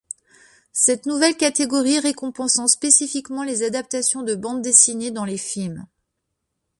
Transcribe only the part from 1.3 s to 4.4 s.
catégorie récompensant spécifiquement les adaptations de